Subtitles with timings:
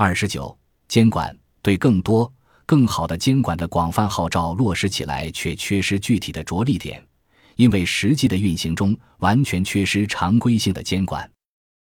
[0.00, 0.56] 二十九，
[0.86, 2.32] 监管对更多、
[2.64, 7.04] 更好的监管的广泛号召落实起来，却缺失具体的着力点，
[7.56, 11.28] 因为实际的运行中完全缺失常规性的监管。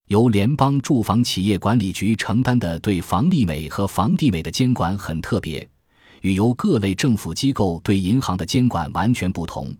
[0.06, 5.68] 由联邦住房企业管理局承担的对房利美和房地美的监管很特别，
[6.20, 9.76] 与由各类政府机构对银行的监管完全不同。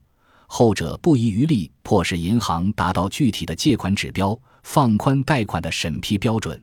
[0.49, 6.61] 后者不遗余力迫使银行达到具体的借款指标，放宽贷款的审批标准。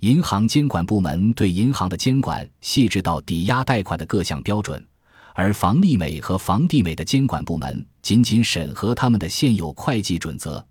[0.00, 4.82] 银行监管部门对银行的监管细致到抵押贷款的各项标准，
[5.34, 10.64] 而房利美和房地美的监管部门仅仅审核他们的现有会计准则。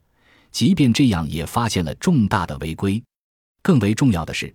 [0.51, 3.01] 即便这样，也发现了重大的违规。
[3.61, 4.51] 更为重要的是，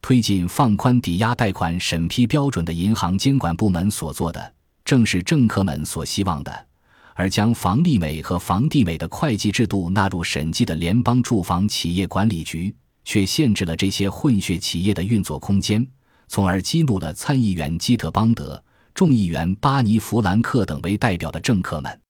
[0.00, 4.54] 推进放宽抵押贷款审批标准的银行监管部门所做的，
[4.86, 6.66] 正是政客们所希望的。
[7.12, 12.74] 而将房利美和房地美的会计制度纳入审计的联邦住房企业管理局，
[13.04, 15.86] 却限制了这些混血企业的运作空间，
[16.28, 18.62] 从而激怒了参议员基特邦德、
[18.94, 22.00] 众议员巴尼弗兰克等为代表的政客们。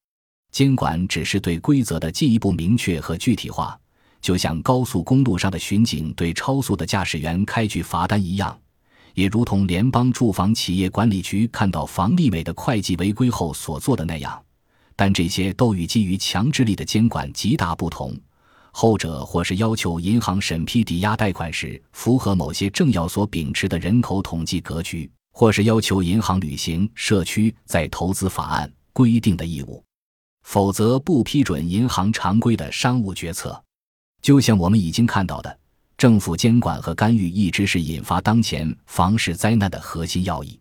[0.51, 3.77] 监管只是对规则的进一步明确和具体化，
[4.21, 8.57] 就像高速公路上的巡警对超速的驾驶员开具罚单一样，
[9.15, 14.41] 也如同联邦住房企业管理局看到房利美的会计违规后所做的那样。
[14.95, 18.17] 但这些都与基于强制力的监管极大不同，
[18.77, 29.81] 后者或是要求银行审批抵押贷款时符合某些政要所秉持的人口统计格局，或是要求银行履行社区在投资法案规定的义务。
[30.43, 33.63] 否则，不批准银行常规的商务决策。
[34.21, 35.57] 就像我们已经看到的，
[35.97, 40.59] 政府监管和干预一直是引发当前房市灾难的核心要义。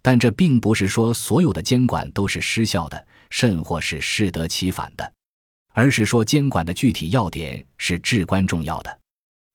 [0.00, 5.12] 但这并不是说所有的监管都是失效的，甚或是适得其反的，
[5.78, 8.98] 而是说监管的具体要点是至关重要的。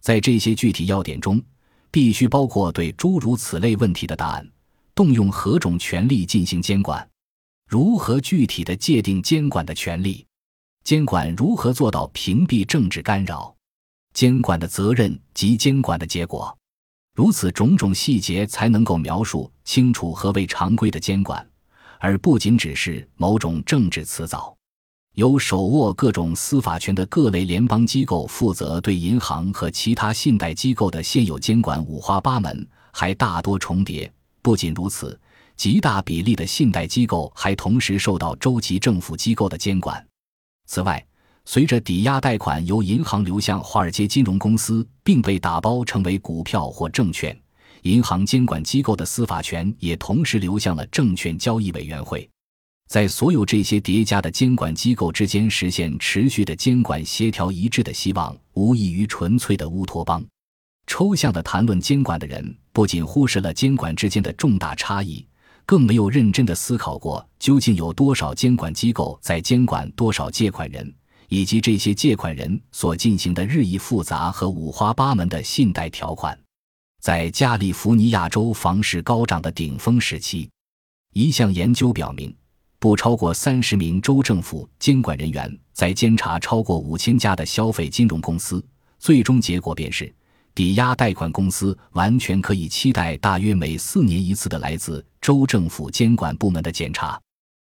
[0.01, 1.43] 在这些具体要点中，
[1.91, 4.49] 必须包括对诸如此类问题的答案：
[4.95, 7.05] 动用何种权利进行监管。
[7.69, 10.25] 如何具体的界定监管的权利？
[10.85, 13.53] 监管如何做到屏蔽政治干扰？
[14.13, 16.57] 监管的责任及监管的结果，
[17.15, 21.45] 如此种种细节才能够描述清楚何为常规的监管，
[21.99, 24.55] 而不仅只是某种政治辞藻。
[25.13, 34.11] 由手握各种司法权的各类联邦机构负责对银行和其他信贷机构的现有监管五花八门，还大多重叠。
[34.41, 35.19] 不仅如此。
[35.55, 40.03] 极大比例的信贷机构还同时受到州级政府机构的监管。
[40.65, 41.05] 此外，
[41.45, 47.39] 随着抵押贷款由银行流向华尔街金融公司，并被打包成为股票或证券，
[47.83, 52.27] 银行监管机构的司法权也同时流向了证券交易委员会。
[52.87, 60.23] 在所有这些叠加的监管机构之间实现持续的监管协调一致的希望，无异于纯粹的乌托邦。
[60.85, 65.25] 抽象的谈论监管的人，不仅忽视了监管之间的重大差异。
[65.65, 70.93] 更没有认真的思考过，究竟有多少监管机构在监管多少借款人，
[71.29, 76.37] 以及这些借款人所进行的日益复杂和五花八门的信贷条款。
[77.01, 80.49] 在加利福尼亚州房市高涨的顶峰时期，
[81.13, 82.35] 一项研究表明，
[82.83, 88.61] 不超过三十名州政府监管人员在监察超过五千家的消费金融公司，
[88.99, 90.13] 最终结果便是。
[90.53, 97.17] 抵押贷款公司完全可以期待大约每四年一次的来自州政府监管部门的检查，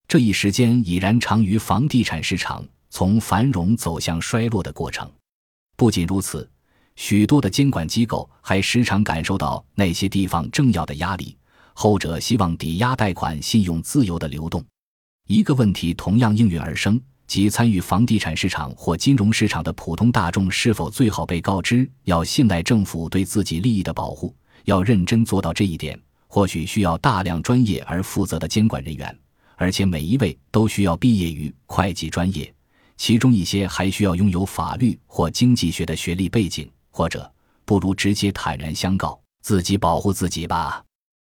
[0.09, 5.07] 这一时间已然长于房地产市场从繁荣走向衰落的过程。
[5.77, 6.51] 不仅如此，
[6.97, 11.37] 许多的监管机构还时常感受到那些地方政要的压力，
[11.75, 14.65] 后者希望抵押贷款信用自由的流动。
[15.27, 17.01] 一个问题同样应运而生。
[17.29, 24.35] 即参与房地产市场或金融市场的普通大众，是否最好被告知要信赖政府对自己利益的保护？
[24.65, 29.19] 要认真做到这一点，或许需要大量专业而负责的监管人员，
[29.57, 32.53] 而且每一位都需要毕业于会计专业，
[32.99, 37.33] 其中一些还需要拥有法律或经济学的学历背景，或者
[37.65, 40.85] 不如直接坦然相告：自己保护自己吧。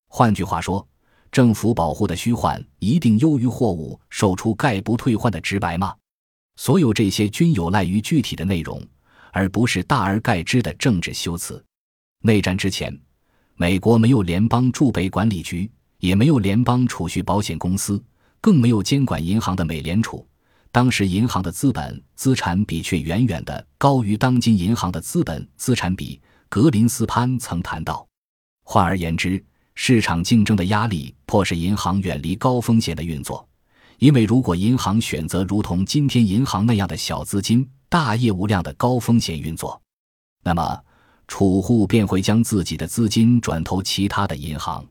[0.07, 0.87] 换句话说。
[1.31, 5.95] 政府保护的虚幻一定优于货物售出概不退换的直白吗？
[6.55, 8.81] 所有这些均有赖于具体的内容，
[9.31, 11.63] 而不是大而概之的政治修辞。
[12.21, 12.99] 内战之前，
[13.55, 18.03] 美国没有联邦储备管理局，也没有联邦储蓄保险公司，
[18.41, 20.27] 更没有监管银行的美联储。
[20.71, 26.19] 当时银行的资本资产比却远远的高于当今银行的资本资产比。
[26.49, 28.07] 格林斯潘曾谈到，
[28.63, 29.43] 换而言之。
[29.81, 33.47] 市场竞争的压力迫使银行远离高风险的运作，
[33.99, 39.81] 因为如果银行选择如同今天银行那样的小资金、大业务量的高风险运作，
[40.43, 40.77] 那么
[41.29, 44.85] 储户便会将自己的资金转投其他的银行。